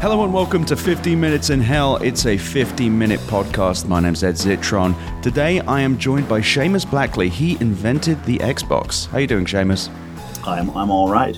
[0.00, 1.96] Hello and welcome to 15 Minutes in Hell.
[1.96, 3.88] It's a 15 minute podcast.
[3.88, 4.94] My name's Ed Zitron.
[5.22, 7.28] Today I am joined by Seamus Blackley.
[7.28, 9.08] He invented the Xbox.
[9.08, 9.90] How you doing, Seamus?
[10.46, 11.36] I'm I'm all right.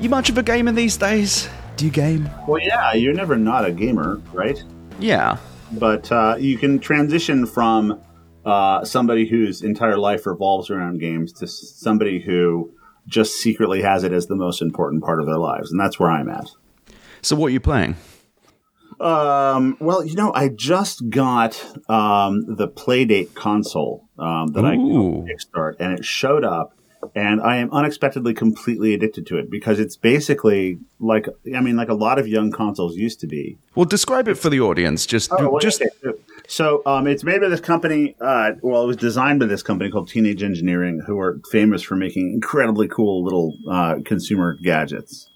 [0.00, 1.48] You much of a gamer these days?
[1.76, 2.30] Do you game?
[2.46, 4.62] Well, yeah, you're never not a gamer, right?
[5.00, 5.38] Yeah.
[5.72, 8.00] But uh, you can transition from
[8.44, 12.72] uh, somebody whose entire life revolves around games to somebody who
[13.08, 16.12] just secretly has it as the most important part of their lives, and that's where
[16.12, 16.48] I'm at.
[17.22, 17.96] So, what are you playing?
[19.00, 25.24] Um, well, you know, I just got um, the Playdate console um, that Ooh.
[25.24, 26.72] I Kickstart, and it showed up,
[27.14, 31.90] and I am unexpectedly completely addicted to it because it's basically like I mean, like
[31.90, 33.58] a lot of young consoles used to be.
[33.74, 35.04] Well, describe it for the audience.
[35.04, 36.18] Just, Oh, well, just okay.
[36.48, 38.16] So um, it's made by this company.
[38.20, 41.96] Uh, well, it was designed by this company called Teenage Engineering, who are famous for
[41.96, 45.28] making incredibly cool little uh, consumer gadgets.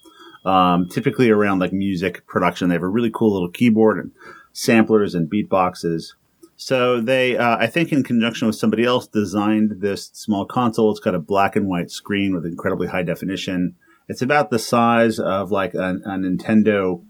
[0.43, 4.11] Um, typically around like music production, they have a really cool little keyboard and
[4.53, 6.13] samplers and beatboxes.
[6.55, 10.91] So they, uh, I think, in conjunction with somebody else, designed this small console.
[10.91, 13.75] It's got a black and white screen with incredibly high definition.
[14.07, 17.03] It's about the size of like a, a Nintendo,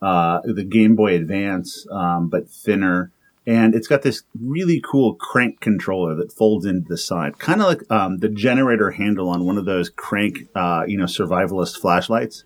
[0.00, 3.12] uh, the Game Boy Advance, um, but thinner
[3.46, 7.66] and it's got this really cool crank controller that folds into the side, kind of
[7.66, 12.44] like um, the generator handle on one of those crank, uh, you know, survivalist flashlights.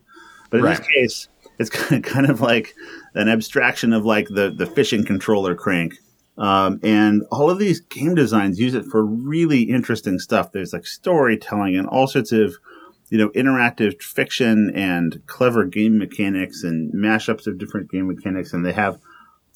[0.50, 0.78] But in Right.
[0.78, 1.70] this case, it's
[2.02, 2.74] kind of like
[3.14, 5.94] an abstraction of like the the fishing controller crank.
[6.36, 10.52] Um, and all of these game designs use it for really interesting stuff.
[10.52, 12.54] There's like storytelling and all sorts of,
[13.10, 18.52] you know, interactive fiction and clever game mechanics and mashups of different game mechanics.
[18.52, 19.00] And they have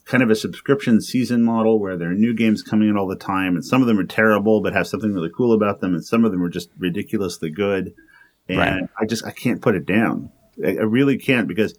[0.07, 3.15] kind of a subscription season model where there are new games coming in all the
[3.15, 6.05] time, and some of them are terrible but have something really cool about them, and
[6.05, 7.95] some of them are just ridiculously good.
[8.49, 8.83] And Right.
[9.01, 10.31] I just I can't put it down.
[10.65, 11.77] I, really can't because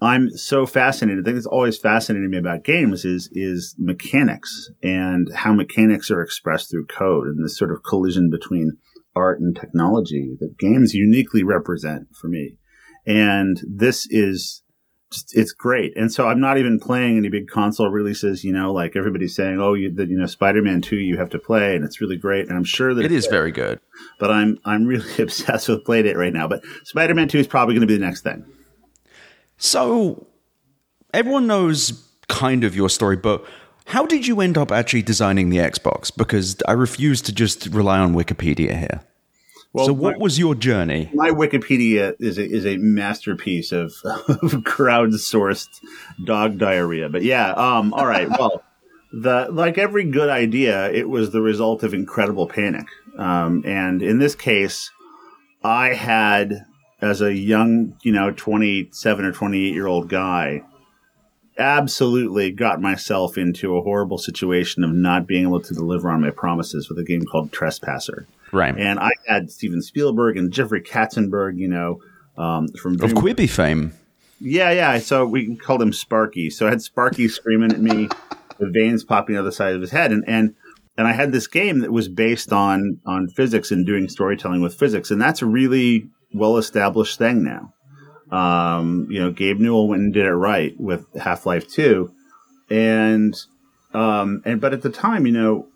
[0.00, 1.24] I'm so fascinated.
[1.24, 6.22] The thing that's always fascinated me about games is is mechanics and how mechanics are
[6.22, 8.78] expressed through code and this sort of collision between
[9.14, 12.58] art and technology that games uniquely represent for me.
[13.06, 14.62] And this is
[15.12, 15.96] just, it's great.
[15.96, 19.60] And so I'm not even playing any big console releases, you know, like everybody's saying,
[19.60, 22.48] oh, you, the, you know, Spider-Man 2 you have to play and it's really great.
[22.48, 23.80] And I'm sure that it is very good.
[24.18, 26.48] but I'm, I'm really obsessed with Playdate right now.
[26.48, 28.44] But Spider-Man 2 is probably going to be the next thing.
[29.58, 30.26] So,
[31.14, 33.44] everyone knows kind of your story, but
[33.86, 36.10] how did you end up actually designing the Xbox?
[36.14, 39.02] Because I refuse to just rely on Wikipedia here.
[39.74, 41.10] Well, so, what my- was your journey?
[41.14, 45.80] my Wikipedia is a, is a masterpiece of, of crowdsourced
[46.24, 47.08] dog diarrhea.
[47.08, 48.28] But yeah, um, all right.
[48.38, 48.62] Well,
[49.12, 52.86] the like every good idea, it was the result of incredible panic.
[53.18, 54.90] Um, and in this case,
[55.62, 56.64] I had
[57.00, 60.62] as a young, you know, twenty seven or twenty eight year old guy.
[61.58, 66.30] Absolutely got myself into a horrible situation of not being able to deliver on my
[66.30, 68.26] promises with a game called Trespasser.
[68.52, 68.76] Right.
[68.76, 72.00] And I had Steven Spielberg and Jeffrey Katzenberg, you know,
[72.36, 73.92] um, from of Quibi fame.
[74.40, 74.98] yeah, yeah.
[74.98, 76.50] So we called him Sparky.
[76.50, 78.08] So I had Sparky screaming at me,
[78.58, 80.54] the veins popping out of the side of his head, and and
[80.96, 84.74] and I had this game that was based on on physics and doing storytelling with
[84.74, 87.72] physics, and that's a really well established thing now.
[88.32, 92.12] Um, you know, Gabe Newell went and did it right with Half Life Two,
[92.70, 93.34] and
[93.92, 95.68] um, and but at the time, you know,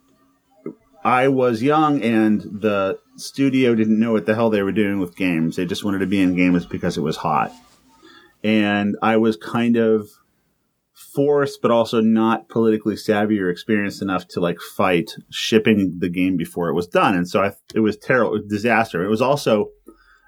[1.05, 5.17] I was young and the studio didn't know what the hell they were doing with
[5.17, 5.57] games.
[5.57, 7.53] They just wanted to be in games because it was hot
[8.47, 10.09] and I was kind of
[10.93, 16.37] forced, but also not politically savvy or experienced enough to like fight shipping the game
[16.37, 17.17] before it was done.
[17.17, 19.05] And so I, it was terrible, disaster.
[19.05, 19.71] It was also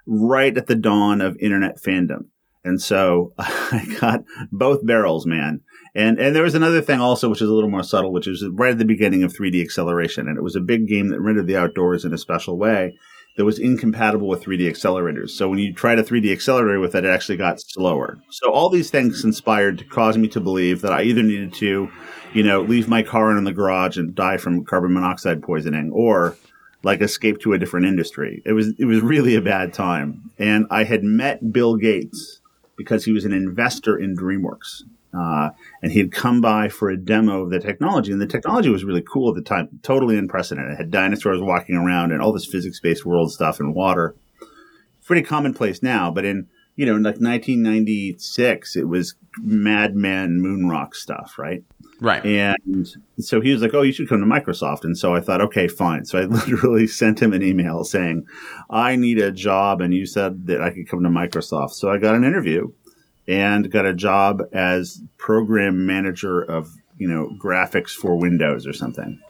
[0.08, 2.26] right at the dawn of internet fandom.
[2.64, 5.60] And so I got both barrels, man.
[5.94, 8.44] And and there was another thing also, which is a little more subtle, which is
[8.52, 11.46] right at the beginning of 3D acceleration, and it was a big game that rendered
[11.46, 12.96] the outdoors in a special way
[13.36, 15.30] that was incompatible with 3D accelerators.
[15.30, 18.18] So when you tried a 3D accelerator with it, it actually got slower.
[18.30, 21.88] So all these things conspired to cause me to believe that I either needed to,
[22.34, 26.36] you know, leave my car in the garage and die from carbon monoxide poisoning, or
[26.82, 28.42] like escape to a different industry.
[28.44, 32.40] It was it was really a bad time, and I had met Bill Gates
[32.76, 34.84] because he was an investor in DreamWorks.
[35.12, 35.50] Uh,
[35.82, 38.84] and he had come by for a demo of the technology, and the technology was
[38.84, 40.72] really cool at the time, totally unprecedented.
[40.72, 44.14] It had dinosaurs walking around and all this physics-based world stuff and water.
[45.06, 46.46] Pretty commonplace now, but in
[46.78, 51.64] you know, in like 1996, it was Mad Men moon rock stuff, right?
[52.00, 52.24] Right.
[52.24, 52.88] And
[53.18, 55.66] so he was like, "Oh, you should come to Microsoft." And so I thought, "Okay,
[55.66, 58.26] fine." So I literally sent him an email saying,
[58.70, 61.72] "I need a job," and you said that I could come to Microsoft.
[61.72, 62.70] So I got an interview,
[63.26, 69.20] and got a job as program manager of you know graphics for Windows or something.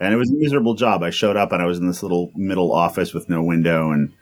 [0.00, 1.04] And it was a miserable job.
[1.04, 4.12] I showed up and I was in this little middle office with no window, and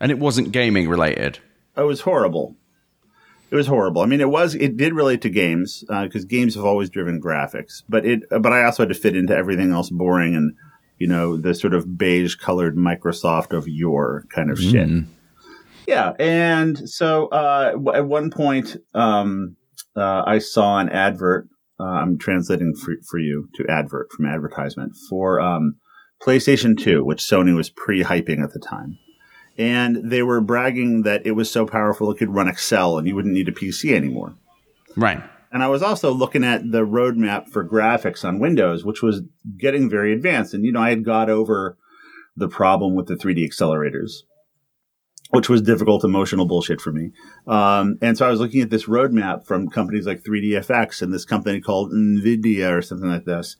[0.00, 1.38] And it wasn't gaming related.
[1.76, 2.56] It was horrible.
[3.50, 4.02] It was horrible.
[4.02, 4.54] I mean, it was.
[4.54, 8.22] It did relate to games because games have always driven graphics, but it.
[8.28, 10.54] But I also had to fit into everything else boring and
[10.98, 14.88] you know the sort of beige colored Microsoft of your kind of shit.
[15.86, 19.56] Yeah, and so uh, w- at one point, um,
[19.96, 21.48] uh, I saw an advert.
[21.78, 25.76] Uh, I'm translating for, for you to advert from advertisement for um,
[26.22, 28.98] PlayStation 2, which Sony was pre-hyping at the time,
[29.58, 33.14] and they were bragging that it was so powerful it could run Excel and you
[33.14, 34.34] wouldn't need a PC anymore.
[34.96, 35.22] Right.
[35.52, 39.22] And I was also looking at the roadmap for graphics on Windows, which was
[39.56, 40.52] getting very advanced.
[40.52, 41.78] And, you know, I had got over
[42.36, 44.22] the problem with the 3D accelerators,
[45.30, 47.12] which was difficult, emotional bullshit for me.
[47.46, 51.24] Um, and so I was looking at this roadmap from companies like 3DFX and this
[51.24, 53.56] company called NVIDIA or something like this.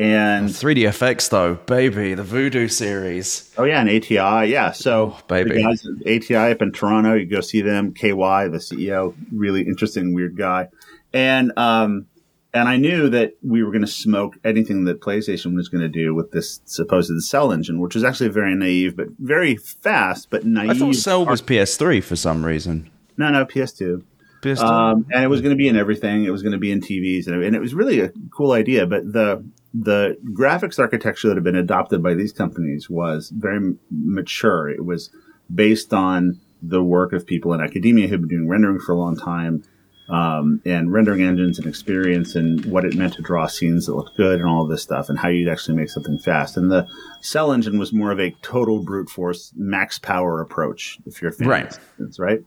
[0.00, 3.52] And 3DFX though, baby, the Voodoo series.
[3.58, 4.70] Oh yeah, and ATI, yeah.
[4.70, 5.60] So Oh, baby.
[5.62, 7.92] guys at ATI up in Toronto, you go see them.
[7.92, 8.10] KY,
[8.48, 10.68] the CEO, really interesting, weird guy,
[11.12, 12.06] and um,
[12.54, 15.88] and I knew that we were going to smoke anything that PlayStation was going to
[15.88, 20.46] do with this supposed cell engine, which was actually very naive, but very fast, but
[20.46, 20.70] naive.
[20.70, 22.88] I thought Cell was PS3 for some reason.
[23.16, 24.02] no, no, PS2.
[24.42, 24.60] PS2.
[24.62, 26.24] Um, and it was going to be in everything.
[26.24, 28.52] It was going to be in TVs, and it, and it was really a cool
[28.52, 28.86] idea.
[28.86, 29.44] But the
[29.74, 34.68] the graphics architecture that had been adopted by these companies was very m- mature.
[34.68, 35.10] It was
[35.54, 39.16] based on the work of people in academia who've been doing rendering for a long
[39.16, 39.62] time,
[40.08, 44.16] um, and rendering engines and experience, and what it meant to draw scenes that looked
[44.16, 46.56] good, and all of this stuff, and how you'd actually make something fast.
[46.56, 46.88] And the
[47.20, 50.98] cell engine was more of a total brute force, max power approach.
[51.04, 51.78] If you're of Right.
[51.98, 52.42] this, right?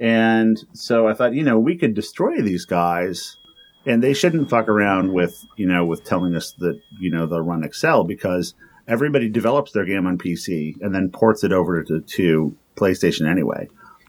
[0.00, 3.36] And so I thought, you know, we could destroy these guys
[3.86, 7.40] and they shouldn't fuck around with, you know, with telling us that, you know, they'll
[7.40, 8.54] run Excel because
[8.88, 13.68] everybody develops their game on PC and then ports it over to, to PlayStation anyway.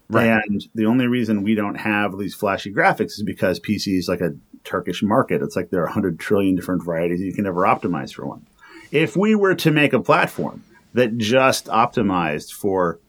[0.10, 0.28] Right.
[0.28, 4.22] And the only reason we don't have these flashy graphics is because PC is like
[4.22, 5.42] a Turkish market.
[5.42, 7.22] It's like there are 100 trillion different varieties.
[7.22, 8.46] You can never optimize for one.
[8.92, 10.64] If we were to make a platform
[10.94, 13.00] that just optimized for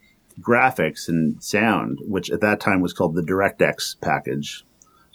[0.41, 4.65] graphics and sound, which at that time was called the DirectX package,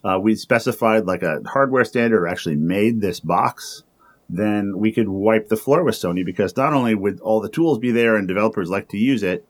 [0.04, 3.84] uh, we specified like a hardware standard or actually made this box,
[4.30, 7.78] then we could wipe the floor with Sony because not only would all the tools
[7.78, 9.46] be there and developers like to use it,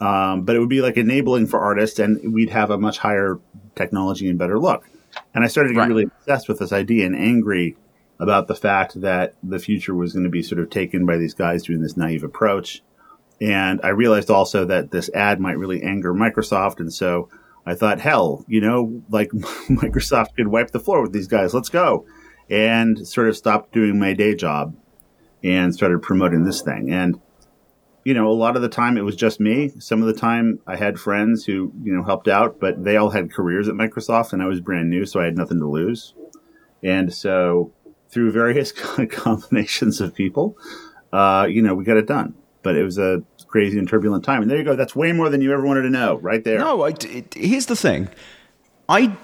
[0.00, 3.38] um, but it would be like enabling for artists and we'd have a much higher
[3.76, 4.84] technology and better look.
[5.34, 5.88] And I started to get Right.
[5.88, 7.76] really obsessed with this idea and angry
[8.18, 11.34] about the fact that the future was going to be sort of taken by these
[11.34, 12.82] guys doing this naive approach.
[13.40, 16.80] And I realized also that this ad might really anger Microsoft.
[16.80, 17.28] And so
[17.66, 19.30] I thought, hell, you know, like
[19.68, 21.54] Microsoft could wipe the floor with these guys.
[21.54, 22.06] Let's go.
[22.50, 24.76] And sort of stopped doing my day job
[25.42, 26.92] and started promoting this thing.
[26.92, 27.20] And,
[28.04, 29.72] you know, a lot of the time it was just me.
[29.78, 33.10] Some of the time I had friends who, you know, helped out, but they all
[33.10, 36.14] had careers at Microsoft and I was brand new, so I had nothing to lose.
[36.82, 37.72] And so
[38.10, 38.72] through various
[39.10, 40.56] combinations of people,
[41.12, 42.34] uh, you know, we got it done.
[42.64, 44.42] But it was a crazy and turbulent time.
[44.42, 44.74] And there you go.
[44.74, 46.58] That's way more than you ever wanted to know, right there.
[46.58, 48.08] No, I, it, here's the thing.
[48.88, 49.16] I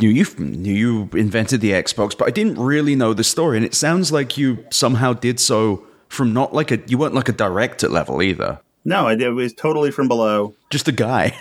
[0.00, 3.56] knew you knew you invented the Xbox, but I didn't really know the story.
[3.56, 7.28] And it sounds like you somehow did so from not like a you weren't like
[7.30, 8.60] a director level either.
[8.84, 10.54] No, it it was totally from below.
[10.70, 11.34] Just a guy.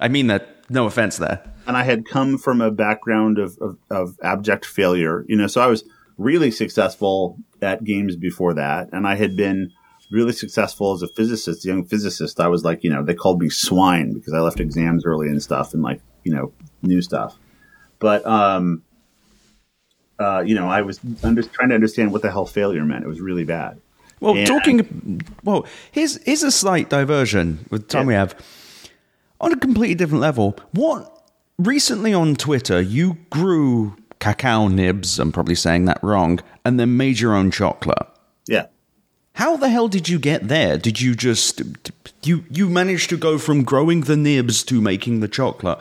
[0.00, 0.48] I mean that.
[0.70, 1.42] No offense there.
[1.66, 5.22] and I had come from a background of, of, of abject failure.
[5.28, 5.84] You know, so I was
[6.16, 9.72] really successful at games before that, and I had been
[10.14, 12.40] really successful as a physicist, a young physicist.
[12.40, 15.42] I was like, you know, they called me swine because I left exams early and
[15.42, 16.52] stuff, and like, you know,
[16.82, 17.36] new stuff.
[17.98, 18.82] But, um,
[20.18, 23.04] uh, you know, I was under, trying to understand what the hell failure meant.
[23.04, 23.80] It was really bad.
[24.20, 25.20] Well, And- talking.
[25.42, 28.06] Well, here's here's a slight diversion with the time Yeah.
[28.06, 28.34] we have.
[29.40, 31.10] On a completely different level, what
[31.58, 35.18] recently on Twitter you grew cacao nibs.
[35.18, 38.06] I'm probably saying that wrong, and then made your own chocolate.
[38.48, 38.66] Yeah.
[39.34, 40.78] How the hell did you get there?
[40.78, 41.60] Did you just
[42.22, 45.78] you you managed to go from growing the nibs to making the chocolate?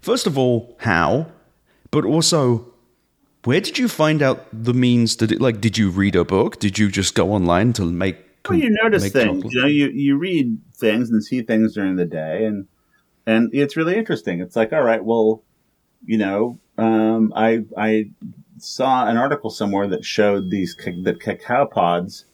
[0.00, 1.26] First of all, how?
[1.90, 2.72] But also,
[3.44, 5.16] where did you find out the means?
[5.16, 5.60] Did it like?
[5.60, 6.60] Did you read a book?
[6.60, 8.18] Did you just go online to make?
[8.48, 9.42] Well, you notice things.
[9.42, 9.52] chocolate?
[9.52, 12.68] You know, you, you read things and see things during the day, and
[13.26, 14.40] and it's really interesting.
[14.40, 15.42] It's like, all right, well,
[16.04, 18.10] you know, um, I I
[18.58, 22.26] saw an article somewhere that showed these that cacao pods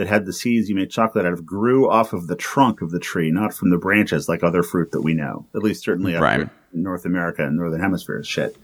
[0.00, 2.90] that had the seeds you made chocolate out of grew off of the trunk of
[2.90, 5.44] the tree, not from the branches like other fruit that we know.
[5.54, 6.40] At least certainly up Right.
[6.40, 8.56] in North America and Northern Hemisphere shit.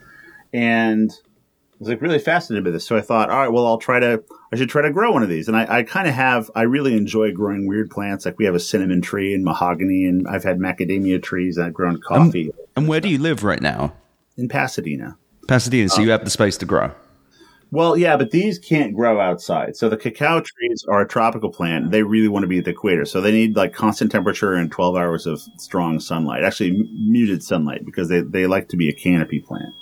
[0.54, 2.86] And I was like really fascinated by this.
[2.86, 5.22] So I thought, all right, well, I'll try to, I should try to grow one
[5.22, 5.46] of these.
[5.46, 8.24] And I, I kind of have, I really enjoy growing weird plants.
[8.24, 11.74] Like we have a cinnamon tree and mahogany, and I've had macadamia trees, and I've
[11.74, 13.92] grown coffee And where do you live right now?
[14.38, 15.16] in Pasadena.
[15.48, 16.92] Pasadena, so uh, you have the space to grow.
[17.76, 19.76] Well, yeah, but these can't grow outside.
[19.76, 21.90] So the cacao trees are a tropical plant.
[21.90, 23.04] They really want to be at the equator.
[23.04, 26.70] So they need like constant temperature and 12 hours of strong sunlight, actually
[27.06, 29.74] muted sunlight because they, they like to be a canopy plant.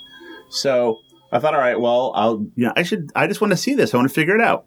[0.51, 0.99] So
[1.31, 3.75] I thought, all right, well, I'll, you know, I should, I just want to see
[3.75, 3.95] this.
[3.95, 4.67] I want to figure it out.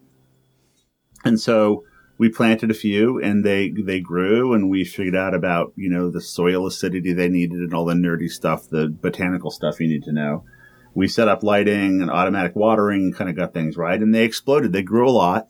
[1.26, 1.84] And so
[2.16, 6.10] we planted a few and they, they grew and we figured out about, you know,
[6.10, 10.04] the soil acidity they needed and all the nerdy stuff, the botanical stuff you need
[10.04, 10.44] to know
[10.98, 14.00] we set up lighting and automatic watering and kind of got things right.
[14.00, 14.72] And they exploded.
[14.72, 15.46] They grew a lot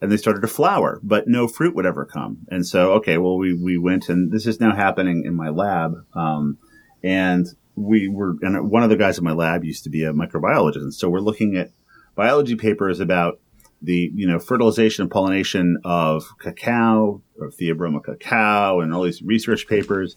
[0.00, 2.38] and they started to flower, but no fruit would ever come.
[2.48, 6.02] And so, okay, well, we, we went and this is now happening in my lab.
[6.14, 6.56] Um,
[7.02, 10.14] and we were, and one of the guys in my lab used to be a
[10.14, 10.76] microbiologist.
[10.76, 11.72] And so we're looking at
[12.14, 13.38] biology papers about
[13.82, 19.68] the, you know, fertilization and pollination of cacao or Theobroma cacao and all these research
[19.68, 20.16] papers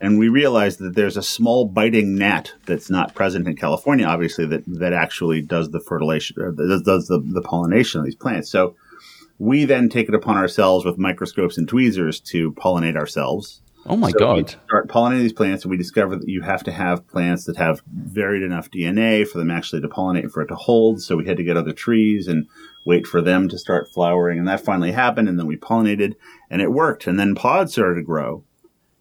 [0.00, 4.46] and we realized that there's a small biting gnat that's not present in California, obviously,
[4.46, 8.50] that, that actually does the fertilization, or does, does the, the pollination of these plants.
[8.50, 8.76] So
[9.38, 13.60] we then take it upon ourselves with microscopes and tweezers to pollinate ourselves.
[13.88, 14.54] Oh my So god.
[14.66, 17.82] start pollinating these plants, and we discover that you have to have plants that have
[17.86, 21.00] varied enough DNA for them actually to pollinate and for it to hold.
[21.00, 22.48] So we had to get other trees and
[22.84, 25.28] wait for them to start flowering, and that finally happened.
[25.28, 26.16] And then we pollinated,
[26.50, 27.06] and it worked.
[27.06, 28.42] And then pods started to grow.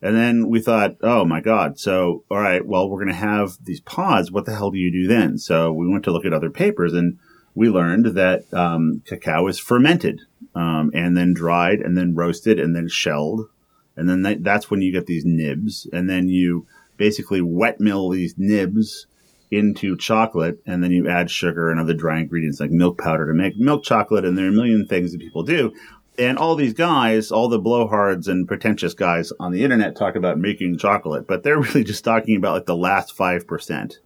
[0.05, 1.79] And then we thought, oh my God.
[1.79, 4.31] So, all right, well, we're going to have these pods.
[4.31, 5.39] What the hell do you do then?
[5.39, 7.17] So we went to look at other papers and
[7.55, 10.21] we learned that um, cacao is fermented
[10.53, 13.49] um, and then dried and then roasted and then shelled.
[13.97, 15.87] And then that, that's when you get these nibs.
[15.91, 19.07] And then you basically wet mill these nibs
[19.49, 23.33] into chocolate and then you add sugar and other dry ingredients like milk powder to
[23.33, 24.23] make milk chocolate.
[24.23, 25.73] And there are a million things that people do
[26.17, 30.37] and all these guys, all the blowhards and pretentious guys on the internet talk about
[30.37, 33.97] making chocolate, but they're really just talking about like the last 5%.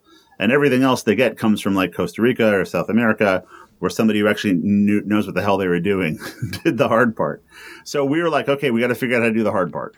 [0.42, 3.44] And everything else they get comes from like Costa Rica or South America,
[3.80, 6.20] where somebody who actually knew, knows what the hell they were doing
[6.64, 7.44] did the hard part.
[7.84, 9.72] So we were like, okay, we got to figure out how to do the hard
[9.74, 9.96] part.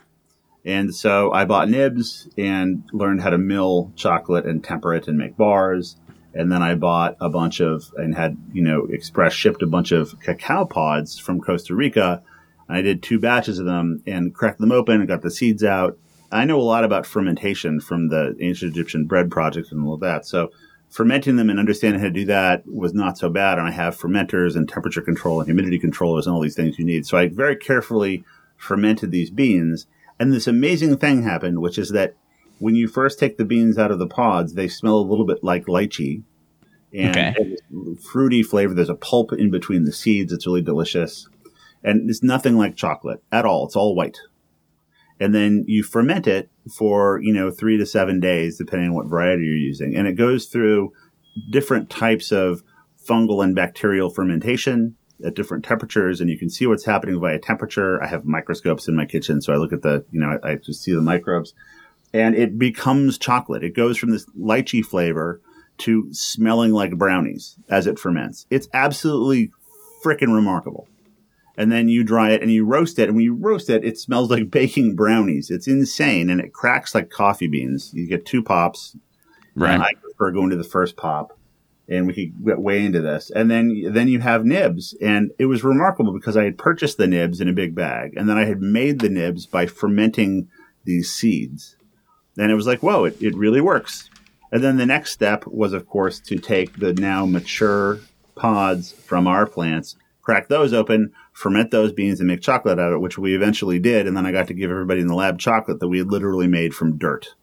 [0.63, 5.17] And so I bought nibs and learned how to mill chocolate and temper it and
[5.17, 5.97] make bars.
[6.33, 9.91] And then I bought a bunch of and had, you know, express shipped a bunch
[9.91, 12.23] of cacao pods from Costa Rica.
[12.69, 15.97] I did two batches of them and cracked them open and got the seeds out.
[16.31, 19.99] I know a lot about fermentation from the ancient Egyptian bread project and all of
[19.99, 20.25] that.
[20.25, 20.51] So
[20.89, 23.57] fermenting them and understanding how to do that was not so bad.
[23.57, 26.85] And I have fermenters and temperature control and humidity controllers and all these things you
[26.85, 27.05] need.
[27.05, 28.23] So I very carefully
[28.55, 29.87] fermented these beans.
[30.17, 32.15] And this amazing thing happened, which is that
[32.61, 35.43] when you first take the beans out of the pods, they smell a little bit
[35.43, 36.23] like lychee.
[36.93, 37.33] And Okay.
[38.11, 38.73] fruity flavor.
[38.73, 40.31] There's a pulp in between the seeds.
[40.31, 41.27] It's really delicious.
[41.83, 43.65] And it's nothing like chocolate at all.
[43.65, 44.19] It's all white.
[45.19, 49.07] And then you ferment it for, you know, three to seven days, depending on what
[49.07, 49.95] variety you're using.
[49.95, 50.91] And it goes through
[51.49, 52.61] different types of
[53.07, 56.21] fungal and bacterial fermentation at different temperatures.
[56.21, 58.03] And you can see what's happening via temperature.
[58.03, 59.41] I have microscopes in my kitchen.
[59.41, 61.53] So I look at the, you know, I, I just see the microbes
[62.13, 63.63] and it becomes chocolate.
[63.63, 65.41] It goes from this lychee flavor
[65.79, 68.45] to smelling like brownies as it ferments.
[68.49, 69.51] It's absolutely
[70.03, 70.87] freaking remarkable.
[71.57, 73.07] And then you dry it and you roast it.
[73.07, 75.49] And when you roast it, it smells like baking brownies.
[75.49, 76.29] It's insane.
[76.29, 77.91] And it cracks like coffee beans.
[77.93, 78.95] You get two pops.
[79.55, 79.73] Right.
[79.73, 81.37] And I prefer going to the first pop.
[81.89, 83.31] And we could get way into this.
[83.31, 84.95] And then, then you have nibs.
[85.01, 88.13] And it was remarkable because I had purchased the nibs in a big bag.
[88.15, 90.47] And then I had made the nibs by fermenting
[90.85, 91.75] these seeds.
[92.37, 94.09] And it was like, whoa, it, it really works.
[94.51, 97.99] And then the next step was, of course, to take the now mature
[98.35, 102.95] pods from our plants, crack those open, ferment those beans, and make chocolate out of
[102.95, 104.07] it, which we eventually did.
[104.07, 106.47] And then I got to give everybody in the lab chocolate that we had literally
[106.47, 107.35] made from dirt.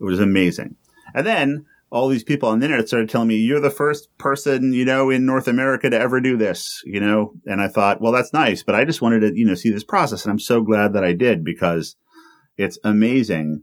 [0.00, 0.76] It was amazing.
[1.14, 4.72] And then all these people on the internet started telling me, you're the first person,
[4.72, 7.34] you know, in North America to ever do this, you know?
[7.46, 9.84] And I thought, well, that's nice, but I just wanted to, you know, see this
[9.84, 10.24] process.
[10.24, 11.94] And I'm so glad that I did because
[12.56, 13.62] it's amazing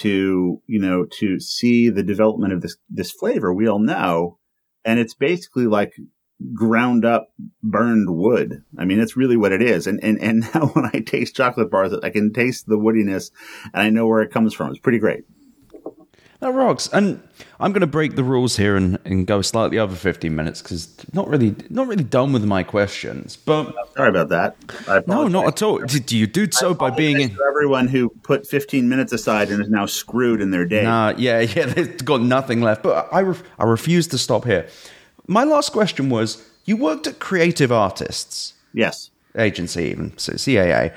[0.00, 4.38] to, you know, to see the development of this, this flavor we all know.
[4.84, 5.94] And it's basically like
[6.52, 7.28] ground up
[7.62, 8.62] burned wood.
[8.78, 9.86] I mean, that's really what it is.
[9.86, 13.30] And, and, and now when I taste chocolate bars, I can taste the woodiness
[13.72, 14.70] and I know where it comes from.
[14.70, 15.24] It's pretty great.
[16.40, 16.88] That rocks.
[16.92, 17.22] And
[17.60, 20.94] I'm going to break the rules here and, and go slightly over 15 minutes because
[21.14, 23.36] not really not really done with my questions.
[23.36, 25.06] But sorry about that.
[25.06, 25.78] No, not at all.
[25.78, 27.36] Did you do so by being in?
[27.48, 30.82] everyone who put 15 minutes aside and is now screwed in their day.
[30.82, 32.82] Nah, yeah, yeah, they've got nothing left.
[32.82, 34.68] But I ref- I refuse to stop here.
[35.26, 38.54] My last question was: You worked at Creative Artists.
[38.74, 39.10] Yes.
[39.38, 40.94] Agency, even so CAA.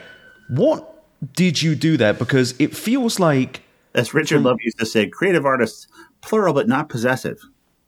[0.49, 1.03] What
[1.33, 2.13] did you do there?
[2.13, 3.61] Because it feels like
[3.93, 5.87] as Richard Lovett used to say, creative artists,
[6.21, 7.39] plural but not possessive.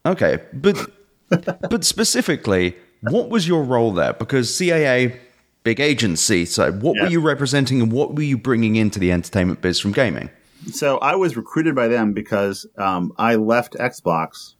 [0.05, 0.89] Okay, but
[1.70, 4.13] but specifically, what was your role there?
[4.13, 5.17] Because CAA,
[5.63, 7.03] big agency, so what yeah.
[7.03, 10.29] were you representing and what were you bringing into the entertainment biz from gaming?
[10.72, 14.53] So I was recruited by them because um, I left Xbox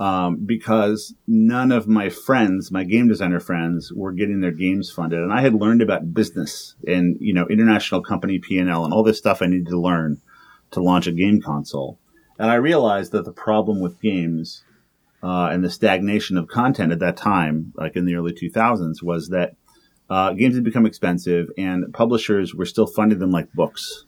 [0.00, 5.20] um, because none of my friends, my game designer friends, were getting their games funded,
[5.20, 8.94] and I had learned about business and you know international company P and L and
[8.94, 10.20] all this stuff I needed to learn
[10.72, 11.98] to launch a game console.
[12.38, 14.64] And I realized that the problem with games
[15.22, 19.28] uh, and the stagnation of content at that time, like in the early 2000s, was
[19.28, 19.56] that
[20.08, 24.04] uh, games had become expensive and publishers were still funding them like books.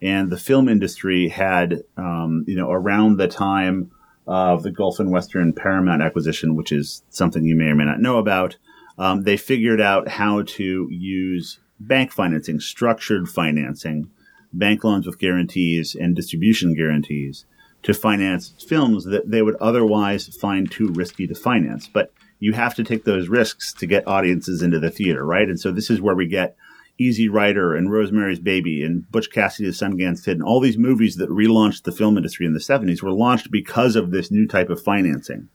[0.00, 3.90] And the film industry had, um, you know, around the time
[4.26, 8.00] of the Gulf and Western Paramount acquisition, which is something you may or may not
[8.00, 8.56] know about,
[8.98, 14.10] um, they figured out how to use bank financing, structured financing,
[14.52, 17.44] bank loans with guarantees and distribution guarantees
[17.82, 21.88] to finance films that they would otherwise find too risky to finance.
[21.88, 25.48] But you have to take those risks to get audiences into the theater, right?
[25.48, 26.56] And so this is where we get
[26.98, 31.16] Easy Rider and Rosemary's Baby and Butch Cassidy, The Sundance Kid, and all these movies
[31.16, 34.68] that relaunched the film industry in the 70s were launched because of this new type
[34.68, 35.48] of financing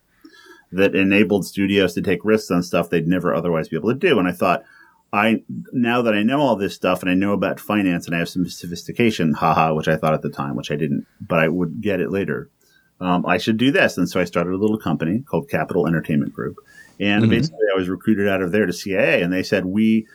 [0.72, 4.18] that enabled studios to take risks on stuff they'd never otherwise be able to do.
[4.18, 4.64] And I thought,
[5.14, 8.20] I now that I know all this stuff and I know about finance and I
[8.20, 11.48] have some sophistication, haha, which I thought at the time, which I didn't, but I
[11.48, 12.50] would get it later.
[13.00, 16.34] Um, I should do this, and so I started a little company called Capital Entertainment
[16.34, 16.58] Group,
[17.00, 17.30] and mm-hmm.
[17.30, 20.08] basically I was recruited out of there to CAA, and they said we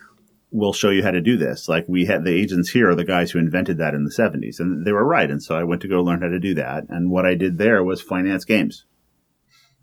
[0.51, 1.69] will show you how to do this.
[1.69, 4.59] Like we had the agents here are the guys who invented that in the seventies,
[4.59, 5.31] and they were right.
[5.31, 7.59] And so I went to go learn how to do that, and what I did
[7.59, 8.85] there was finance games,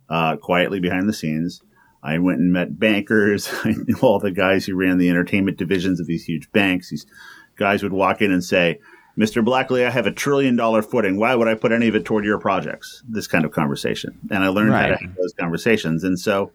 [0.10, 1.62] uh, quietly behind the scenes.
[2.06, 3.50] I went and met bankers.
[3.63, 6.91] I knew all the guys who ran the entertainment divisions of these huge banks.
[6.91, 7.08] These
[7.56, 8.80] guys would walk in and say,
[9.18, 9.44] Mr.
[9.44, 11.18] Blackley, I have a trillion dollar footing.
[11.18, 13.02] Why would I put any of it toward your projects?
[13.08, 14.20] This kind of conversation.
[14.30, 14.91] And I learned right.
[14.91, 16.04] how to have those conversations.
[16.04, 16.52] And so,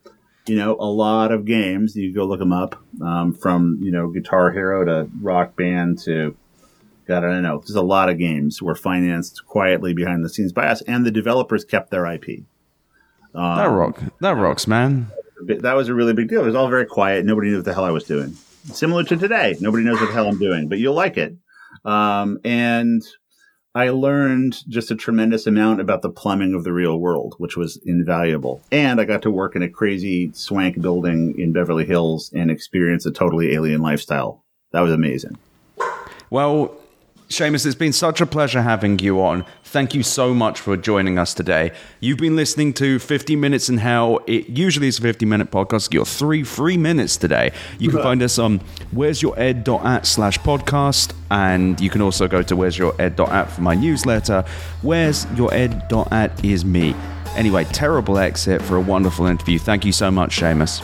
[0.47, 4.09] you know, a lot of games, you go look them up um, from, you know,
[4.09, 6.37] Guitar Hero to Rock Band to,
[7.07, 7.59] God, I don't know.
[7.59, 11.11] There's a lot of games were financed quietly behind the scenes by us, and the
[11.11, 12.45] developers kept their IP.
[13.35, 15.11] Um, that rock, that rocks, man
[15.47, 16.43] that was a really big deal.
[16.43, 17.25] It was all very quiet.
[17.25, 18.37] Nobody knew what the hell I was doing.
[18.65, 21.35] Similar to today, nobody knows what the hell I'm doing, but you'll like it.
[21.85, 23.03] Um, and
[23.75, 27.81] I learned just a tremendous amount about the plumbing of the real world, which was
[27.85, 28.61] invaluable.
[28.73, 33.07] And I got to work in a crazy swank building in Beverly Hills and experience
[33.07, 34.45] a totally alien lifestyle.
[34.73, 35.39] That was amazing.
[36.31, 36.75] Well,
[37.31, 39.45] Seamus, it's been such a pleasure having you on.
[39.63, 41.71] Thank you so much for joining us today.
[42.01, 44.19] You've been listening to 15 Minutes in Hell.
[44.27, 45.95] It usually is a 50 minute podcast.
[45.95, 47.53] You're three free minutes today.
[47.79, 48.59] You can find us on
[48.91, 51.15] where's your ed.at slash podcast.
[51.31, 54.45] And you can also go to where's your ed.at for my newsletter.
[54.83, 56.97] Where's your ed.at is me.
[57.37, 59.61] Anyway, terrible exit for a wonderful interview.
[59.61, 60.83] Thank you so much, Seamus.